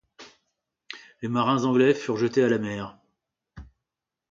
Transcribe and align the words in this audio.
Les 1.21 1.27
marins 1.27 1.63
anglais 1.63 1.93
furent 1.93 2.17
jetés 2.17 2.43
à 2.43 2.49
la 2.49 2.57
mer. 2.57 2.97